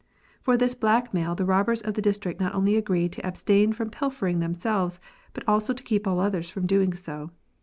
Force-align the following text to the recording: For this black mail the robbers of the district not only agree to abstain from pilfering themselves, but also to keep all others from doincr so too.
For 0.41 0.57
this 0.57 0.73
black 0.73 1.13
mail 1.13 1.35
the 1.35 1.45
robbers 1.45 1.81
of 1.81 1.93
the 1.93 2.01
district 2.01 2.39
not 2.39 2.55
only 2.55 2.75
agree 2.75 3.07
to 3.07 3.23
abstain 3.23 3.71
from 3.71 3.91
pilfering 3.91 4.39
themselves, 4.39 4.99
but 5.31 5.47
also 5.47 5.75
to 5.75 5.83
keep 5.83 6.07
all 6.07 6.19
others 6.19 6.49
from 6.49 6.65
doincr 6.65 6.97
so 6.97 7.27
too. 7.27 7.31